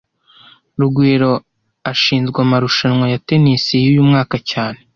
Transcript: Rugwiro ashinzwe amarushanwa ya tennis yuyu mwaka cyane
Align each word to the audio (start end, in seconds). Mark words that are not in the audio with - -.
Rugwiro 0.79 1.31
ashinzwe 1.91 2.37
amarushanwa 2.45 3.05
ya 3.13 3.19
tennis 3.27 3.63
yuyu 3.83 4.07
mwaka 4.09 4.35
cyane 4.51 4.79